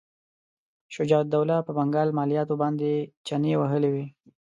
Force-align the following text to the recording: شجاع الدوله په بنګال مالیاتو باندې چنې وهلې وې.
شجاع 0.95 1.21
الدوله 1.25 1.57
په 1.67 1.71
بنګال 1.77 2.09
مالیاتو 2.17 2.55
باندې 2.61 2.91
چنې 3.27 3.51
وهلې 3.61 3.89
وې. 3.93 4.05